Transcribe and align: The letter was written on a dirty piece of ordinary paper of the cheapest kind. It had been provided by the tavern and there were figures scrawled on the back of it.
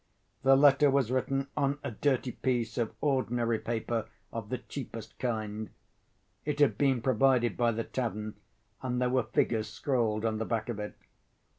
The 0.41 0.55
letter 0.55 0.89
was 0.89 1.11
written 1.11 1.47
on 1.55 1.77
a 1.83 1.91
dirty 1.91 2.31
piece 2.31 2.79
of 2.79 2.95
ordinary 3.01 3.59
paper 3.59 4.07
of 4.33 4.49
the 4.49 4.57
cheapest 4.57 5.19
kind. 5.19 5.69
It 6.43 6.57
had 6.59 6.75
been 6.75 7.03
provided 7.03 7.55
by 7.55 7.73
the 7.73 7.83
tavern 7.83 8.33
and 8.81 8.99
there 8.99 9.11
were 9.11 9.21
figures 9.21 9.69
scrawled 9.69 10.25
on 10.25 10.39
the 10.39 10.43
back 10.45 10.69
of 10.69 10.79
it. 10.79 10.95